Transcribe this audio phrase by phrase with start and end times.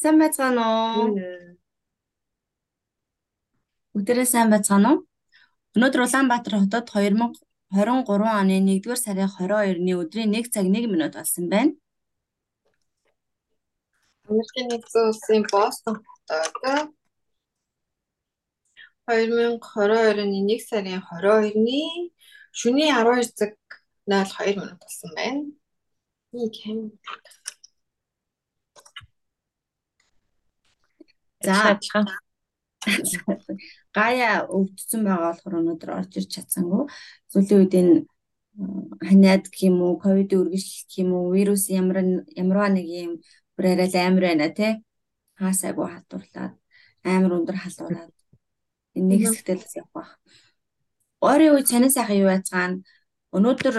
[0.00, 1.06] Сайн байцгаана уу?
[3.94, 4.98] Бүгдээрээ сайн байцгаана уу?
[5.74, 11.72] Өнөөдөр Улаанбаатар хотод 2023 оны 1-р сарын 22-ны өдрийн 1 цаг 1 минут болсон байна.
[14.28, 16.90] Америкийн нэгдсэн улсын Бостон хотод
[19.06, 21.80] 2022 оны 1 сарын 22-ны
[22.58, 23.52] шөнийн 12 цаг
[24.10, 25.42] 02 минут болсон байна.
[26.34, 26.78] Нэг хэм.
[31.44, 32.06] За адилхан.
[33.96, 36.84] Гая өвдсөн байгаа болохоор өнөөдөр орж ирч чадсангүй.
[37.32, 37.94] Сүүлийн үед энэ
[39.06, 41.98] ханиад гэх юм уу, ковидын үргэлжлэл гэх юм уу, вирус ямар
[42.36, 43.12] ямарваа нэг юм
[43.56, 44.72] бүр арай л амар байна тий.
[45.40, 46.54] Хаасайгүй халдварлаад
[47.02, 48.12] амар өндөр халдварлаад
[48.96, 50.10] энэ нэг хэсэгтэл бас явах байх.
[51.24, 52.84] Ойрын үед сонин сайхан юу яцгаана.
[53.34, 53.76] Өнөөдөр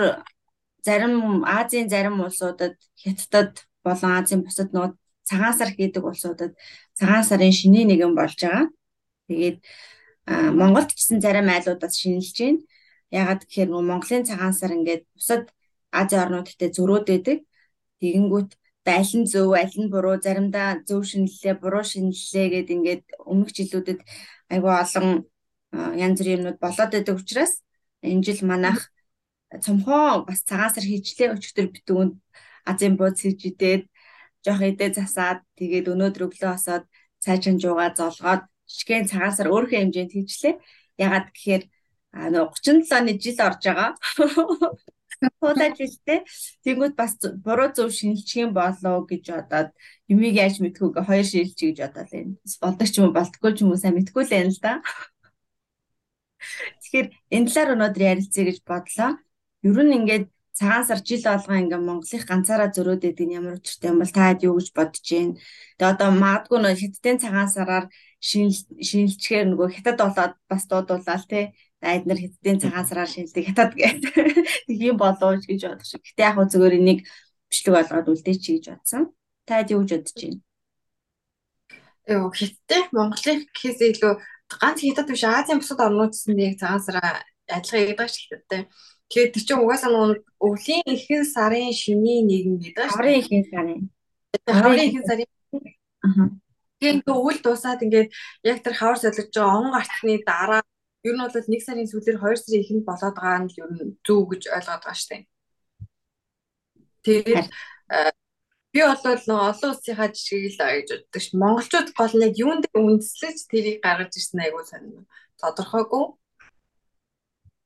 [0.83, 4.91] зарим Азийн зарим улсуудад Хятадд болон Азийн бусад нөгөө
[5.29, 6.53] цагаан сар хийдэг улсуудад
[6.97, 8.65] цагаан сарын шинийн нэгэн болж байгаа.
[9.27, 9.57] Тэгээд
[10.59, 12.61] Монголд ч гэсэн зарим айлуудад шинжилж байна.
[13.13, 15.43] Ягаад гэхээр нөгөө Монголын цагаан сар ингээд бусад
[15.93, 17.37] Азийн орнуудтай зөрөөд байдаг.
[18.01, 18.51] Тэгэнгүүт
[18.85, 23.99] аль нь зөв, аль нь буруу, заримдаа зөв шинэллээ, буруу шинэллээ гэд ингээд өмнөх жилүүдэд
[24.53, 25.07] айгүй олон
[25.73, 27.53] янз бүрийн юмнууд болоод байдаг учраас
[28.05, 28.79] энэ жил манайх
[29.65, 32.13] цомхоо бас цагаан сар хийчлээ өчтөр битүүнд
[32.69, 33.83] Азийн бууз хийж идээд
[34.45, 36.85] жоох эдээ засаад тэгээд өнөөдөр өглөө босоод
[37.23, 40.55] цайчин жуугаа золгоод шигэн цагаасаар өөрийнхөө хэмжээнд хийчлээ.
[41.01, 41.63] Ягаад гэхээр
[42.13, 43.91] нөгөө 37 оны жил орж байгаа.
[45.39, 46.19] Туудаж жилтэй.
[46.63, 49.69] Тэнгүүд бас буруу зөв шинжилчих юм болоо гэж бодоод
[50.11, 52.35] юмыг яаж мэдхүүгээ хоёр шилжиж гэж бодоод байна.
[52.61, 54.73] Болдог ч юм уу болтгүй ч юм уу сайн мэдгүй л байна л да.
[56.81, 59.11] Тэгэхээр энэ талаар өнөөдөр ярилцъя гэж бодлоо.
[59.65, 63.91] Ер нь ингээд цагаан сар жил болгоо ингээм Монголын ганцаараа зөрөөд идэг нь ямар учиртай
[63.91, 65.35] юм бол таад юу гэж бодож байна.
[65.77, 67.85] Тэгээ одоо магадгүй нөө хятадын цагаан сараар
[68.23, 71.45] шинжилчгээр нөгөө хятад болоод бас дуудуулаад тий
[71.83, 74.15] эд нар хятадын цагаан сараар шинжилдэг хятад гэдэг
[74.89, 76.01] юм болов гэж бодох шиг.
[76.07, 76.99] Гэтэ яг зөвөр энийг
[77.51, 79.03] бичлэг болгоод үлдээч гэж бодсон.
[79.43, 80.39] Таад юу гэж бодож байна?
[82.07, 84.13] Йоо хятад Монголын гэхээс илүү
[84.55, 88.61] ганц хятад биш Азийн бусад орнууд гэсэн нэг цагаан сараа адилхан яадаг ч хятадтай.
[89.09, 90.09] Тэгээд тэр чинь угаасаа нөгөө
[90.41, 92.89] өвлийн ихэнх сарын шөнийн нэгэн гэдэг.
[92.89, 93.81] Хаврын ихэнх сарын.
[94.49, 95.29] Хаврын ихэнх сарын.
[96.01, 96.29] Аа.
[96.81, 98.09] Тэгээд өвөл дуусаад ингээд
[98.43, 100.61] яг тэр хавар солиж байгаа он гарцны дараа
[101.05, 104.21] ер нь бол нэг сарын сүүлээр 2 сарын ихэнд болоод байгаа нь ер нь зөв
[104.29, 105.25] гэж ойлгоод байгаа штеп.
[107.05, 107.47] Тэгээд
[108.73, 111.27] би бол нөгөө олон улсынхаа жишгийг л гэж боддог ш.
[111.37, 115.05] Монголчууд гол нэг юун дээр үндэслэж тэрийг гаргаж ирсэн айгуу сонир.
[115.39, 116.05] Тодорхойгүй.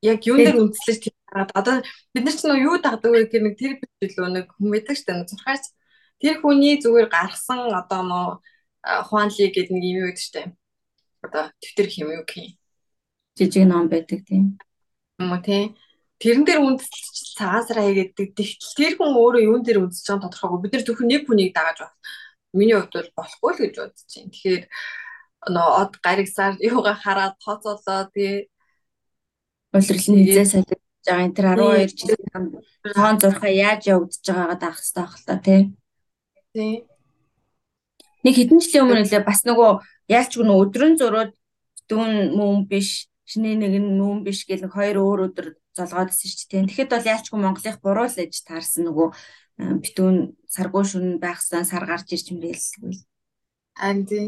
[0.05, 1.75] Яг юун дээр үндэслэж гараад одоо
[2.13, 5.13] бид нар ч нөө юу дагдаг вэ гэх нэг тэр билүү нэг хүн мэддэг штэ
[5.29, 5.63] зурхаач.
[6.19, 8.27] Тэр хүний зүгээр гаргасан одоо нөө
[9.07, 10.41] хуанли гэдэг нэг юм юу гэдэг штэ.
[11.23, 12.51] Одоо твиттер хэм юу гэх юм.
[13.37, 14.57] Жижиг ном байдаг тийм.
[15.21, 15.77] Юм уу тийм
[16.19, 20.59] тэрэн дээр үндэслэж цагаасраа хийгээд тэгтэл тэр хүн өөрөө юун дээр үндэсэж байгаа тодорхойгүй.
[20.67, 21.95] Бид нар зөвхөн нэг хүнийг дагаж байна.
[22.51, 24.31] Миний хувьд бол болохгүй л гэж бодож байна.
[24.35, 24.63] Тэгэхээр
[25.55, 28.51] нөө од гаригсаар юугаа хараад тооцоолоо тий.
[29.71, 32.45] Улирлын хизээ солих байгаа энэ тэр 12 жилийн
[32.95, 35.61] тоон зурхаа яаж явагдаж байгаагаа даах хэрэгтэй байх л та тий.
[36.53, 36.73] Тий.
[38.23, 39.71] Нэг хэдэн жилийн өмнө лээ бас нөгөө
[40.11, 41.31] яалчгүй нөгөө өдрөн зурууд
[41.89, 46.29] дүүн мөн биш шинэ нэг нь мөн биш гэл нэг хоёр өөр өдөр золгоод ирсэн
[46.29, 46.67] шүү дээ.
[46.67, 49.07] Тэгэхэд бол яалчгүй Монголынх буруу л ээж таарсан нөгөө
[49.83, 50.17] битүүн
[50.49, 52.95] саргуу шүн байхсан сар гарч ирж гэлсгүй.
[53.79, 54.27] Харин тий.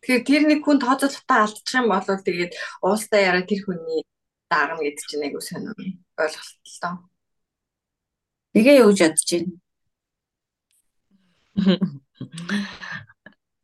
[0.00, 4.00] Тэгэхээр тэр нэг хүн тооцоололтоо алдчих юм бол тэгээд уустаа яраа тэр хүний
[4.50, 5.74] даагна гэдэг чинь айгу сонир
[6.18, 6.94] ойлголттой.
[8.52, 9.54] Тэгээ юу гэж бодож байна?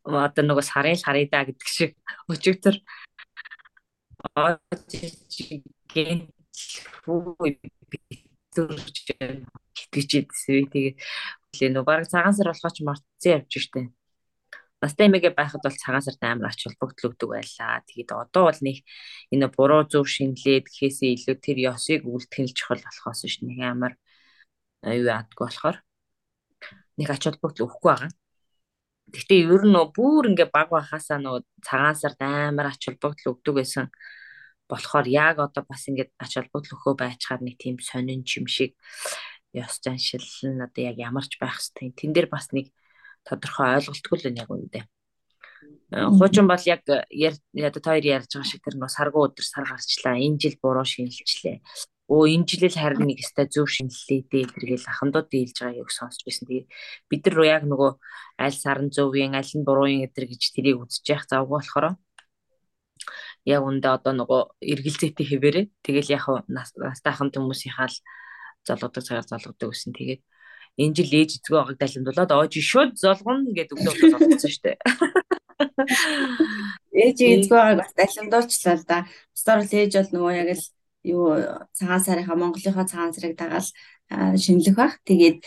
[0.06, 1.98] Одоо нөгөө сарын саридаа гэдэг шиг
[2.30, 2.78] өчигдөр
[5.90, 6.30] гэн
[7.90, 10.70] битүүрч итгэж идсэн.
[10.70, 13.90] Тэгээ нөгөө баг цагаан сар болохоо ч мартсан явж штэ.
[14.82, 17.80] Настай эмээгээ байхад бол цагаан сард амар ач холбогдол өгдөг байлаа.
[17.88, 18.76] Тэгээд одоо бол нэг
[19.32, 23.92] энэ буруу зөв шинлээд гэхээсээ илүү тэр ёсыг нь чухал болохоос ш нэг амар
[24.84, 25.76] юу яадгүй болохоор
[26.98, 28.12] нэг ач холбогдол өгөхгүй байгаа.
[29.12, 31.36] Гэхдээ ер нь бүр ингээ баг байхасаа нөө
[31.66, 33.86] цагаан сард амар ач холбогдол өгдөг байсан
[34.68, 38.76] болохоор яг одоо бас ингээд ач холбогдол өгөө байчаар нэг тийм сонин юм шиг
[39.54, 41.96] ёс заншил нь одоо яг ямарч байх хэвээр.
[41.98, 42.66] Тэн дээр бас нэг
[43.26, 44.84] тодорхой ойлголтгүй л яг үүндээ.
[46.18, 50.18] Хуучин бол яг одоо хоёр ярьж байгаа шиг тэр нөө саргуу өдөр сар гарчлаа.
[50.18, 51.62] Энэ жил буруу шинжилчлээ.
[52.10, 56.22] Оо энэ жилэл харин нэг өстой зөв шинэллээ дээ тэргээл ахандууд дийлж байгаа яг сонсч
[56.26, 56.46] байсан.
[56.46, 56.66] Тэгээ
[57.10, 57.90] бид нар яг нөгөө
[58.38, 61.86] аль сарн зөвийн аль нь бурууын эдэр гэж тэрийг үзэж явах завгүй болохоор
[63.46, 67.98] яг үндэ одоо нөгөө эргэлзээтэй хэвээрээ тэгэл яг настайхан хүмүүсийнхаа л
[68.66, 69.94] золгодог цагаар золгодог гэсэн.
[69.94, 70.22] Тэгээд
[70.76, 74.78] энэ жил ээж эзгүй байгааг далимдуулаад оож шууд золгоно гэдэг өглөө золгоцсон шүү дээ.
[77.00, 78.98] Ээж эзгүй байгааг бас далимдуулчлаа л да.
[79.32, 80.64] Бусдаар л ээж бол нөгөө яг л
[81.06, 81.24] юу
[81.72, 83.68] цагаан сарынхаа Монголынхаа цагаан сарыг дагаал
[84.36, 85.00] шинэлэх бах.
[85.08, 85.38] Тэгээд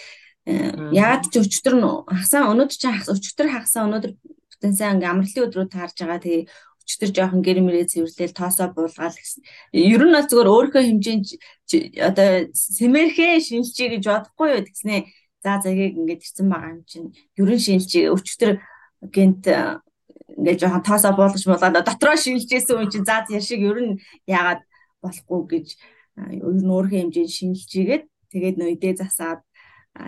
[0.49, 1.75] э, яагаад ч өчтөр
[2.09, 6.19] хасаа өнөөдөр чи өчтөр хагасаа өнөөдөр бүтэнсээ ингээм амралтын өдрүүд таарж байгаа.
[6.25, 6.43] Тэгээ
[6.89, 9.45] өчтөр жоохон гэр мэрээ цэвэрлээл тоосоо буулгаал гэсэн.
[9.77, 11.25] Ер нь бол зөвхөн өөрийнхөө хэмжээнд
[12.01, 15.01] одоо сэмэрхээ шинжилчээ гэж бодохгүй юу гэснээ.
[15.43, 17.15] За загийг ингээд ирсэн байгаа юм чинь.
[17.39, 18.59] Ер нь шинжилчээ өчтөр
[19.13, 19.43] гинт
[20.39, 23.93] ингээд жоохон тоосоо буулгаж муулаад дотроо шинжилжсэн юм чинь за яшиг ер нь
[24.27, 24.61] яагаад
[25.03, 25.67] болохгүй гэж
[26.39, 29.39] ер нь өөрийнхөө хэмжээнд шинжилжээгээд тэгээд нөө идэ засаад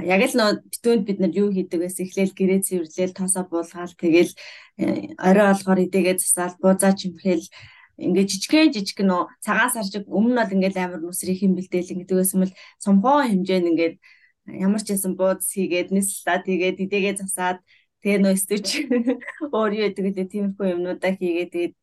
[0.03, 4.31] яг л нөө битүүнд бид нар юу хийдэг байсан эхлээл гэрээ цэвэрлээл тоосоо буулгаал тэгэл
[4.79, 7.45] э, орой олгоор идэгээ засаал буузаа чимхээл
[7.99, 12.17] ингээ жижигхэн жижиг нөө цагаан саржиг өмнө нь бол ингээл амар нүсрийн хэм бэлдээл ингэдэг
[12.17, 12.53] байсан бол
[12.83, 13.95] сумхоо хэмжээнд ингээд
[14.51, 17.59] ямар ч байсан бууз хийгээд нислаа тэгээд идэгээ засаад
[18.01, 18.67] тэгээ нөө стүч
[19.55, 21.75] өөр юу гэдэг лээ тиймэрхүү юмнуудаа хийгээд тэгээд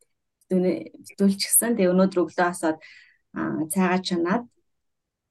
[0.49, 1.77] битүүлчихсэн.
[1.77, 2.77] Тэгээ өнөөдөр өглөө асаад
[3.69, 4.43] цайгаа чанаад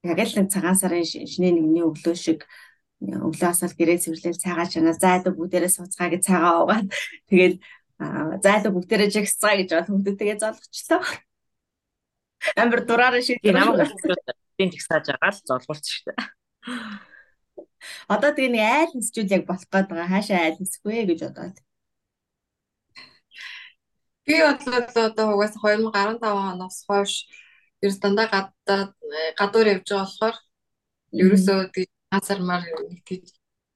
[0.07, 2.47] яг л нэг цагаан сарын шинэ нэгний өглөө шиг
[3.03, 6.87] өглөө асаал гэрээ цэвэрлээл цайгаа чанаа зайдаг бүгдээрээ сууцгаа гэж цайгаа уугаад
[7.31, 7.55] тэгээд
[8.43, 11.03] зайдаг бүгдээрээ жигсцгаа гэж бол хүмүүстээ золгочлоо.
[12.55, 13.91] Амбар дураараа шийдээ намайг
[14.55, 16.15] тийм жигсааж байгаа л золгуулч штэ.
[18.13, 20.13] Одоо тэгээ нэг айл нисчүүл яг болох гээд байгаа.
[20.13, 21.57] Хаашаа айл нисэх вэ гэж бодоод.
[24.27, 27.13] Би бодлоо одоо угаасаа 2015 оноос хойш
[27.85, 28.93] ер дандаа гадаад
[29.39, 30.37] гадуур явж байгаа болохоор
[31.23, 33.23] ерөөсөө тийм газармаар нэг тийм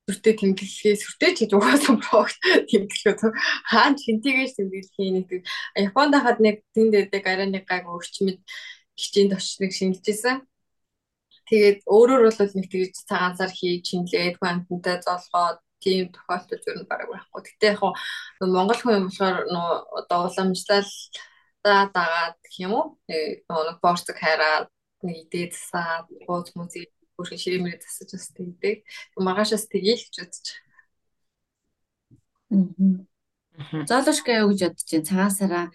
[0.07, 2.37] сүртэй тэмдэглэхээ сүртэй ч гэж угаасаа прогт
[2.71, 3.31] тэмдэглэхөө
[3.71, 5.29] хаан шинтэйгээс тэмдэглэхээ нэг
[5.89, 8.39] Японд хахад нэг тэнд дэдэг арай нэг гайг өрчмөд
[8.99, 10.37] хичээнд очныг шинжилжсэн.
[11.53, 16.89] Тэгээд өөрөөр бол нэг тэгж цагаан сар хийж шинлээд квантантай золгоод тийм тохиолдол ер нь
[16.89, 17.43] бараг байхгүй.
[17.45, 17.81] Гэтэ яг
[18.41, 19.71] Монгол хүн юм болохоор нөө
[20.01, 20.91] одоо уламжлал
[21.61, 22.87] дагаад гэх юм уу?
[23.05, 23.45] Нэг
[23.85, 24.73] борцог хайраад
[25.05, 26.89] нэг идээ засаад бууз музей
[27.21, 28.77] бүрхэн ширэмээр засаж бас тэгдэг.
[29.21, 30.47] Маргаашаас тгийл гэж бодож.
[32.49, 33.85] Аа.
[33.91, 35.67] Зоолошка юу гэж бодож чинь цагаан сараа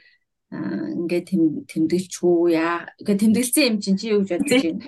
[0.50, 1.27] ингээд
[1.69, 2.88] тэмдэглэж хүү яа.
[2.97, 4.88] Ингээд тэмдэглэсэн юм чинь чи юу гэж бодож байна?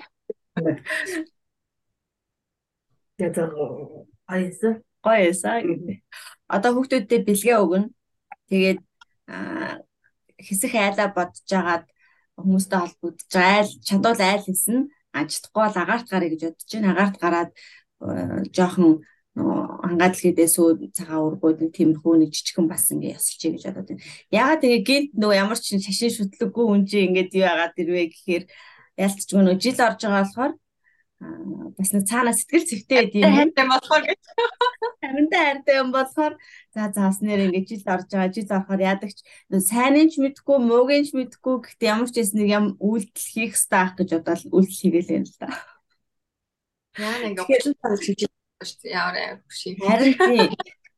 [3.18, 3.36] Тэгээд
[4.26, 5.98] аяса гоёсаа гэдэг.
[6.48, 7.88] Одоо хүүхдүүдэд бэлгээ өгнө.
[8.50, 8.80] Тэгээд
[10.40, 11.86] хэсэх айлаа бодож агаад
[12.40, 16.92] хүмүүстэй холбогдож айл чадвал айл хийсэн ажтахгүй бол агаарт гарыг гэж бодож байна.
[16.92, 17.50] Агаарт гараад
[18.56, 19.04] жоохон
[19.36, 23.88] хангаад л хийдээ сүү цагаан ургууд нэг тиймэрхүү нэг жижигхэн бас ингээ ясалчээ гэж бодоод
[23.94, 24.02] байна.
[24.34, 28.44] Ягаад тэгээ гинт нөгөө ямар ч шашин шүтлэггүй хүн чинь ингээд юу яагаад ирвэ гэхээр
[29.00, 30.52] ялцчгүй нөгөө жил орж байгаа болохоор
[31.76, 33.34] бас нэг цаана сэтгэл зүйтэй байд юм.
[33.36, 34.20] Хайртай болохоор гэж.
[35.04, 36.34] Харантай хайртай юм болохоор
[36.72, 39.20] за заас нэр ингэж жил орж байгаа жил орохоор яадаг ч
[39.68, 43.28] сайн нь ч мэдхгүй мууг нь ч мэдхгүй гэхдээ ямар ч юм нэг юм үйлдэл
[43.36, 45.48] хийх хэрэгтэй ах гэж бодоод үйлдэл хийгээл юм л да.
[46.96, 48.96] Яа нэг 30 цаг хийж байгаа шүү дээ.
[48.96, 49.60] Ямар аим биш.
[49.76, 50.50] Харин тийм.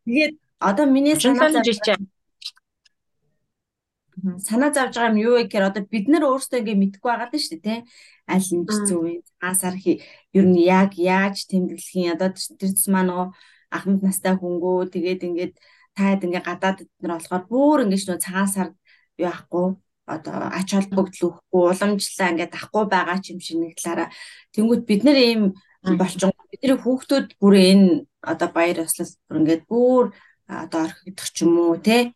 [0.06, 1.82] Тэгээд одоо миний санаа зовж
[4.49, 7.43] санаа зовж байгаа юм юу вэ гэхээр одоо бид нар өөрсдөө ингээ мэдхгүй байгаа даа
[7.43, 7.81] шүү дээ тий
[8.35, 9.12] аль нь зөв вэ
[9.50, 9.75] асар
[10.38, 13.29] ер нь яг яаж тэмдэглэх юм одоо тэр тусмаа нөгөө
[13.76, 15.55] ахмад настай хөнгөө тэгээд ингээд
[15.97, 18.69] таад ингээ гадаад нар болохоор бүр ингээд нөгөө цагаан сар
[19.19, 19.67] юу ахгүй
[20.07, 24.09] одоо ач холбогдол өгөхгүй уламжлаа ингээд ахгүй байгаа ч юм шиг нэг талаараа.
[24.55, 25.43] Тэнгууд бид нар ийм
[25.99, 27.88] болчин бидний хүүхдүүд бүр энэ
[28.23, 30.05] одоо баяр ёслол ингээд бүр
[30.47, 32.12] одоо орхигдох ч юм уу те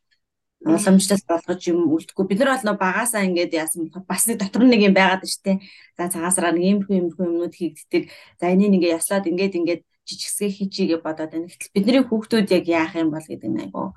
[0.65, 2.25] уламжлал болгож юм үлдэхгүй.
[2.27, 5.33] Бид нар бол нөө багасаа ингээд яасан болохоор бас нэг дотор нэг юм байгаад байна
[5.33, 5.59] шүү дээ.
[5.99, 8.03] За цагаасараа нэг иймэрхүү иймэрхүү юмнууд хийгддэг.
[8.41, 11.47] За энийг ингээ яслаад ингээд ингээд жижигсгээ хийчихье бодоод байна.
[11.47, 13.93] Гэтэл бидний хүүхдүүд яг яах юм бол гэдэг нь айгу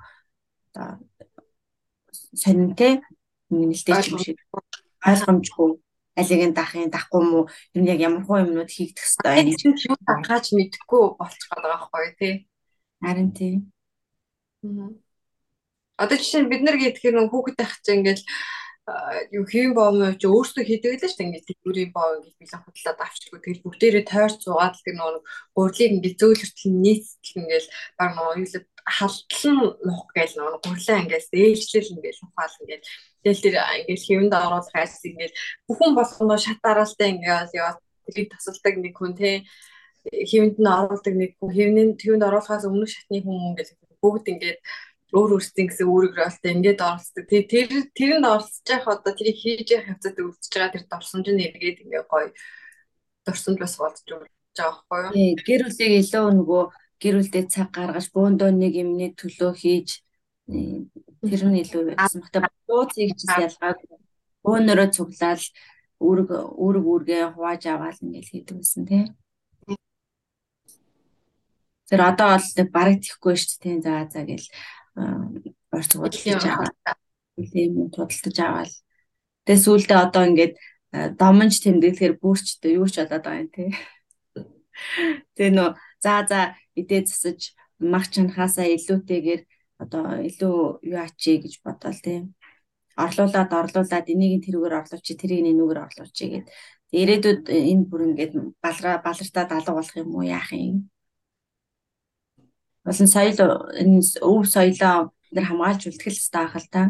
[0.70, 1.00] одоо
[2.36, 3.00] сонинтэй
[3.48, 4.38] нэлтэй юм шиг
[5.00, 5.70] ойлгомжгүй
[6.20, 7.40] алиг нь дахын дахгүй мó
[7.74, 12.10] ер нь яг ямар хуу юмнууд хийгдэх хэвээр юм чинь дахаач мэдэхгүй болчиход байгаа байхгүй
[12.20, 12.34] тий.
[13.00, 13.54] Харин тий.
[14.62, 14.92] Аа
[16.02, 18.24] Одоо жишээ нь бид нар гэдэг нэг хүүхэд байх чинь ингээл
[19.36, 21.26] юу хэвэн боомоо чи өөрсдөө хийдэг л шүү дээ.
[21.28, 25.22] Ингээд дэлгүүрийн боо ингээд билэн худлаад авчихгүй тэгэл бүгдээрээ тойрч зугаад тэг нэг
[25.54, 27.66] гурлыг ингээд зөөлөртөл нийцтэл ингээд
[27.98, 28.56] баг нөгөө юу л
[28.96, 32.84] халтлан нух гээл нөгөө гурлаа ингээд ээлжлэл ингээд ухаал ингээд
[33.22, 35.34] тэгэл тэр ингээд хэвэнд оруулах айс ингээд
[35.68, 37.76] бүхэн болгоно шатаараалтай ингээд яа
[38.08, 39.44] тэрийг тасалдаг нэг хүн те.
[40.08, 41.50] Хэвэнд нь оруулдаг нэг хүн.
[41.54, 44.58] Хэвнэн хэвэнд оруулахаас өмнөх шатны хүн ингээд бүгд ингээд
[45.14, 47.24] өөр өөрсдийн гэсэн үүрэг ролтой ингээд оролцдог.
[47.26, 47.44] Тэр
[47.96, 52.06] тэрэнд оролцож явах одоо тэрийг хийж явах хавцад үлдчихэж байгаа тэр дурсамж нь эргээд ингээд
[52.10, 52.28] гоё
[53.26, 55.14] дурсамж бас болдож байгаа байхгүй юу?
[55.14, 56.62] Тий, гэр бүлийг илүү нөгөө
[57.00, 59.88] гэр бүлдээ цаг гаргаж бөөндөө нэг юмний төлөө хийж
[60.50, 62.20] тэр нь илүү байсан.
[62.24, 62.38] Гэтэ
[62.68, 63.98] бууцыг ч ялгаагүй.
[64.44, 65.44] Бөөнөрөө цуглаал
[66.00, 69.04] үүрэг үүрэг үүргээ хувааж аваад ингээд хийдэг гэсэн тий.
[71.88, 73.76] Тэр одоо бол бараг тихгүй шүү дээ.
[73.84, 74.46] За за гэл
[74.96, 76.74] орц худалдаж аваад
[77.52, 78.72] тийм худалдаж аваад
[79.44, 80.54] тэгээ сүүлдээ одоо ингээд
[81.20, 83.64] домонж тэмдэглэхээр бүрчтэй юу ч болоод байгаа юм те.
[85.34, 85.70] Тэгээ нөө
[86.02, 86.40] за за
[86.74, 89.42] идээ засаж мах чанахаасаа илүүтэйгээр
[89.82, 90.56] одоо илүү
[90.90, 92.34] юу ачи гэж бодоол тийм
[92.98, 96.46] орлуулад орлуулад энийг тэрүүгээр орлуулчих тэрийг нүүгээр орлуулчих гээд
[97.00, 100.89] ирээдүйд энэ бүр ингээд балраа балартаа алга болох юм уу яах юм
[102.84, 103.38] болон соёл
[103.80, 106.82] энэ өв соёлоо нэр хамгаалж үлдэх л хэрэгтэй ахал та.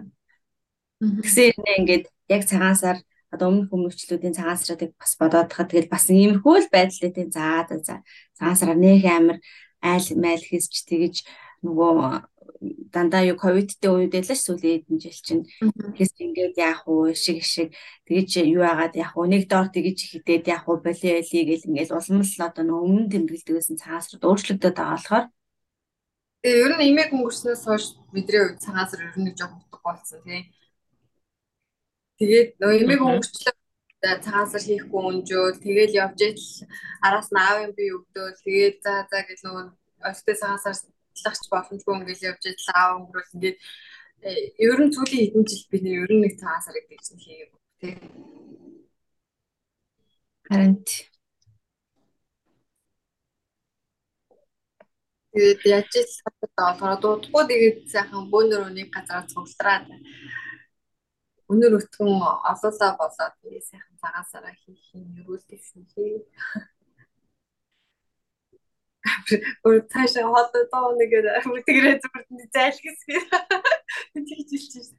[1.00, 2.96] Тэгсэн юм ингээд яг цагаан сар
[3.30, 7.64] одоо өмнөх өмнөчлүүдийн цагаан сарыг бас бодоод хаа тэгэл бас иймэрхүү л байдлаа тийм за
[7.68, 8.02] за
[8.36, 9.38] цагаан сараар нөх амир
[9.80, 11.14] айл майл хийсч тэгэж
[11.64, 11.94] нөгөө
[12.92, 15.44] дандаа юу ковидтэй үед л сүүлийн хэдэн жил чинь
[15.96, 17.72] тэгээс ингээд яах вэ шиг шиг
[18.04, 21.96] тэгэж юу яагаад яах вэ нэг доор тэгэж хитээд яах вэ боли боли гэл ингээд
[21.96, 25.24] улам л одоо нөгөө өмнө тэмдэглэдэг байсан цагаан сард өөрчлөгдөд байгаа болохоор
[26.40, 29.78] Тэгээ ер нь имийг өнгөрснөөс хойш бидний хувьд цагаан сар ер нь нэг жоох утга
[29.84, 30.48] болсон тий.
[32.16, 33.54] Тэгээд нөө имийг өнгөрчлөө
[34.24, 36.40] цагаан сар хийхгүй өнжөөл тэгээд явж ил
[37.04, 39.64] араас нь аавын би өгдөөл тэгээд за за гэл нөгөө
[40.08, 40.76] өстэй цагаан сар
[41.24, 43.58] лагч боломжгүй ингээл явж ил аав өнгөрөөл ингээд
[44.24, 44.30] э,
[44.64, 47.94] ер нь сүүлийн хэдэн жил би ер нь нэг цагаан сарыг тэгсэн хийгээгүй тий.
[50.48, 50.74] Харин
[55.30, 55.94] Тэгээд яаж ч
[56.26, 59.86] болохоор дуудахгүй тэгээд сайхан бөөнөр үнийг газараа цуглараад
[61.52, 62.12] өнөр өтгөн
[62.50, 66.26] олоолаа болоод тэгээд сайхан цагаасараа хийх юм ерүүлсэн хий.
[69.64, 71.26] Өөр цаашаа хатаа тоо нэгээр
[71.66, 73.22] тэгрээ зүгээр зайлгсэн.
[74.14, 74.98] Тэгж хэлчихсэн.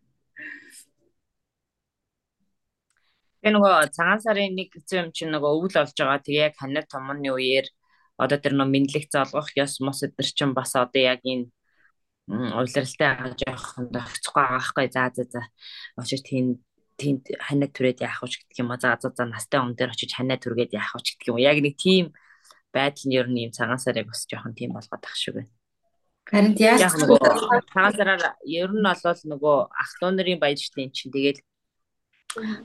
[3.41, 6.25] Тэгээ нөгөө цагаан сарын нэг юм чинь нөгөө өвөл болж байгаа.
[6.25, 7.67] Тэгээ яг ханаа томны үеэр
[8.20, 11.52] одоо тэр нөө мэдлэг залгах ёс мос өдр чинь бас одоо яг энэ
[12.26, 15.42] увларалтай байгаа жоохон тохицохгүй аахгүй за за за
[16.00, 16.64] очиж тийм
[16.98, 20.10] тийм ханаа түрээд яах вэ гэдэг юм а за за за настай хүн дээр очиж
[20.16, 22.04] ханаа түргээд яах вэ гэдэг юм яг нэг тийм
[22.74, 25.52] байдал нь ер нь юм цагаан сарыг бас жоохон тийм болгоод ах шиг байна.
[26.26, 26.82] Харин яаж
[27.70, 31.40] цагаан сараар ер нь бол нөгөө ах トゥ нарын баяр штэ эн чинь тэгэл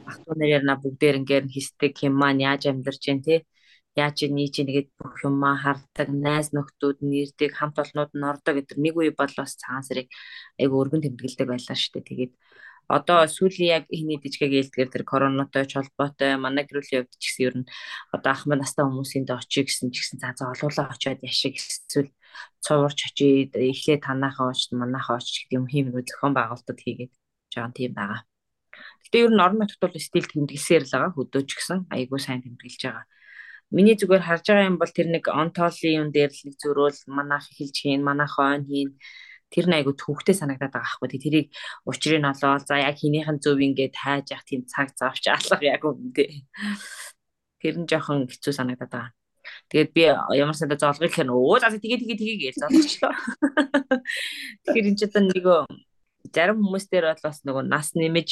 [0.10, 3.46] ах トゥ нар ярина бүгдээр ингээд хийсдэг юм маань яаж амьдарч जैन тий
[3.97, 8.95] Яаж нийж нэгэд бүх юмаа хардаг, найз нөхдүүд нэрдэг, хамт олнууд нь ордог гэдэг нэг
[8.97, 10.09] үе бол бас цагаан сарыг
[10.61, 12.09] айгу өргөн тэмдэглэдэг байлаа шүү дээ.
[12.09, 12.33] Тэгээд
[12.97, 17.47] одоо сүүлийн яг ихний дижгээг ээлдгээр тэр коронатой ч холбоотой манай гэрүүлийн хувьд ч гэсэн
[17.49, 17.69] ер нь
[18.15, 22.11] одоо ахмад настай хүмүүсийн дэ очие гэсэн ч гэсэн цаа цаа олуулаа очиод яшиг эсвэл
[22.63, 27.13] цуурч очие эхлээ танахаа оч манахаа оч гэдэг юм хиймэр зохион байгуулалтад хийгээд
[27.53, 28.23] жаахан тийм байгаа.
[29.03, 32.83] Гэтэ ер нь орон нутгад бол стил тэмдэглэсээр л байгаа хөдөөч гэсэн айгуу сайн тэмдэглэж
[32.87, 33.05] байгаа.
[33.75, 37.51] Миний зүгээр харж байгаа юм бол тэр нэг онтолын юм дээр л нэг зөрөөл манайх
[37.51, 38.95] эхэлж хийн, манайх он хийн
[39.51, 41.19] тэр нэг айгу төвхтэй санагдаад байгаа байхгүй.
[41.19, 41.47] Тэрийг
[41.83, 45.83] учрыг нь олоод за яг хинийхэн зөв ингээд хайж явах тийм цаг завч алга яг
[45.83, 46.47] үндэ.
[47.59, 49.15] Тэр нь жоохон хэцүү санагдаад байгаа.
[49.71, 50.03] Тэгээд би
[50.39, 53.15] ямар сандаа зоолгыг хэн өө за тэгээ тэгээ тэгээ гэж зоолчихлоо.
[54.63, 55.47] Тэгэхээр энэ ч одоо нэг
[56.35, 58.29] зарим хүмүүс дээр бол бас нөгөө нас нэмэж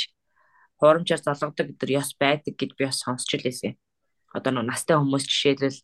[0.79, 3.79] хуурамчаар золгодог гэдэг ёс байдаг гэж би бас сонсч лээсэн
[4.35, 5.79] одоо нэг настай хүмүүс жишээлбэл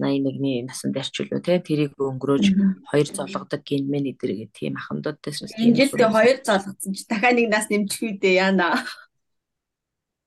[0.00, 2.44] 81-ний насанд арчилуу те тэрийг өнгөрөөж
[2.88, 7.36] хоёр золгодог гинмэн эдэр гэх тийм ахмадууд дэсрэс энэ жил тэгээ хоёр золгоцсон чи дахиад
[7.36, 8.84] нэг нас нэмчих үү дээ яана.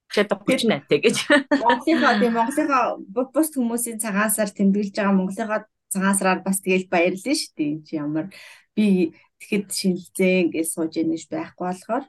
[0.10, 1.16] Одоо 38 те гэж.
[1.62, 5.62] Монголынхаа тийм Монголынхаа бус хүмүүсийн цагаан сар тэмдэглэж байгаа Монголынхаа
[5.94, 7.74] цагаан сараар бас тэгэл баярлаа шүү дээ.
[7.86, 8.34] Чи ямар
[8.74, 12.06] би тэгэхэд шинэлзээ гэж сууж гэж байхгүй болохоор.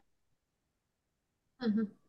[1.61, 2.00] Аа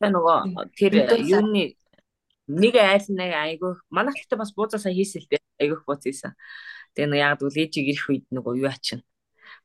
[0.00, 0.38] нөгөө
[0.76, 1.74] тэр юуны
[2.46, 3.72] нэг айл нэг айгүй.
[3.90, 5.42] Манайх гэхдээ бас бууцаа сайн хийсэн л дээ.
[5.60, 6.32] Айгүйх бууц хийсэн.
[6.94, 9.00] Тэгээ нэг яг бол ээжиг ирэх үед нөгөө юу ачин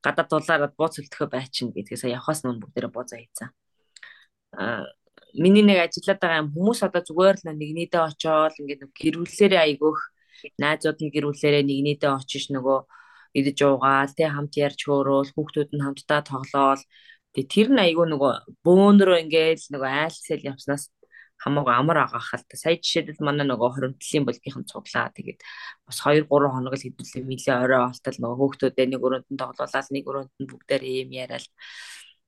[0.01, 3.50] гадаад дулаараад бууз үлдэхөө байчин гэдгээ сая явхаас нүн бүгдээрээ буузаа хийцэн.
[4.57, 4.85] Аа
[5.33, 10.00] миний нэг ажиллаад байгаа юм хүмүүс одоо зүгээр л нэгнийдээ очоод ингээд гэрүүлсээрээ айгүйх
[10.61, 12.79] найзууд нь гэрүүлээрээ нэгнийдээ очиж нөгөө
[13.39, 16.81] идэж уугаал тэ хамт ярьж хөөрөөл хүүхдүүд нь хамтдаа тоглоол
[17.35, 18.33] тэг тэр нь айгүй нөгөө
[18.65, 20.91] бөөнрөө ингээд нөгөө айлсэл явснаас
[21.41, 22.57] хамаагүй амар агаах л та.
[22.57, 25.09] Сая жишээлбэл манай нөгөө хоримтлын болгийнхан цуглаа.
[25.09, 25.39] Тэгээд
[25.88, 29.88] бас 2 3 хоног л хэдүүлээ нилээ орой олтол нөгөө хүүхдүүдээ нэг өрөөнд нь тоглуулаад
[29.89, 31.50] нэг өрөөнд нь бүгдээр ийм яриад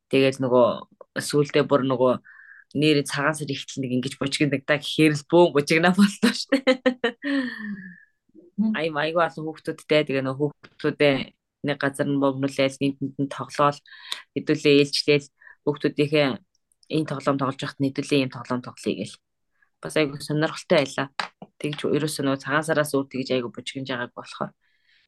[0.10, 0.67] тэгээд нөгөө
[1.22, 2.13] сүулдэ бүр нөгөө
[2.74, 6.74] нэр цагаан сар ихтэл нэг ингэж бужигнаг та гэхээр л бөөн бужигнаа боллоо шүү дээ.
[8.77, 11.15] Ай майгүй олон хүүхдүүдтэй тэгээ нөгөө хүүхдүүдээ
[11.63, 13.79] нэг газар нь богнуулаад нийтэнд нь тоглоол
[14.36, 15.27] хэдүүлээ ээлжлээл
[15.63, 16.27] хүүхдүүдийнхээ
[16.96, 19.15] энэ тоглоом тоглож байхад нэдүүлээ ийм тоглоом тоглоё гэл.
[19.82, 21.08] Бас айгу сонирхолтой байлаа.
[21.60, 24.51] Тэгж ерөөсөө нөгөө цагаан сараас өөр тэгж айгу бужигнж байгааг болохоор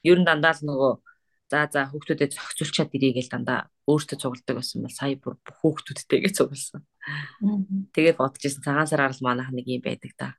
[0.04, 0.94] ер нь дандаа л нөгөө
[1.52, 6.82] за за хүүхдүүдэд зохицуулчаад ирээ гэл дандаа өөртөө цугладаг байсан бол сая бүр хүүхдүүдтэйгээ цугласан.
[7.94, 10.34] Тэгээд бодож ирсэн цагаан сараар л манайх нэг юм байдаг да.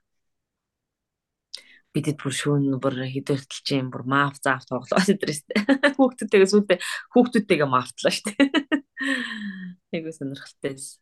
[1.97, 5.57] Бидэд бүр шүүн бүр хэдэртэл чинь бүр маф заав тоглоод өдрөөстэй.
[5.97, 6.79] Хүүхдүүдтэйгээ сүлдээ
[7.17, 8.37] хүүхдүүдтэйгээ мафтлаа штэ.
[9.97, 11.01] Айгу сонирхолтой байсан.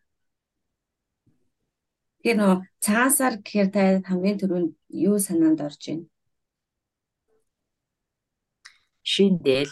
[2.22, 6.06] Тэгэхээр нөгөө цагаан сар гэхээр та хамгийн түрүүнд юу санаанд орж байна?
[9.12, 9.70] Шиндэл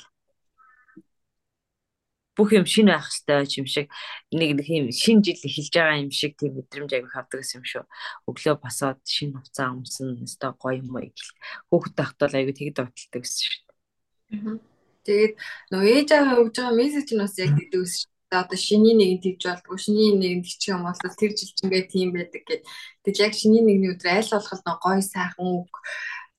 [2.36, 3.86] бүх юм шинэ байх хэвээр юм шиг
[4.32, 7.84] нэг нэг юм шинэ жил эхэлж байгаа юм шиг тийм мэдрэмж аяг авдаг юм шүү.
[8.28, 11.32] Өглөө босоод шинэ хуцаа өмсөн өстой гоё юм уу гэл.
[11.68, 14.60] Хүүхэд тахтал аяг тэгэд бодталдаг гэсэн шүү.
[15.04, 15.34] Тэгээд
[15.74, 19.42] нөө ээж аваа өгж байгаа мессеж нь бас яг гэдэг ус одоо шиний нэгэн тэгж
[19.44, 22.62] болдгоо шиний нэгэн тэгчих юм бол тэр жилчингээ тийм байдаг гэд.
[23.04, 25.72] Тэгэл яг шиний нэгний өдөр аль болох нөө гой сайхан үг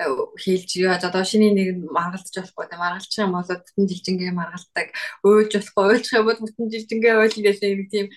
[0.01, 2.65] хийлж яаж одоо шиний нэг маргалдаж болохгүй.
[2.69, 4.87] Те маргалчих юм бол бүтэн жилжингээ маргалдаг.
[5.23, 5.85] Уйлж болохгүй.
[5.85, 8.07] Уйлчих юм бол бүтэн жилжингээ уйл гэж нэг тийм